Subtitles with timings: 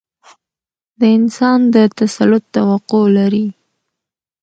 [0.99, 3.47] د انسان د تسلط توقع لري.